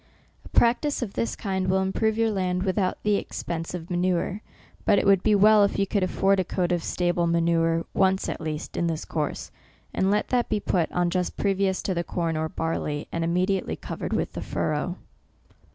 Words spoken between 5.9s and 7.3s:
afford a coat of stable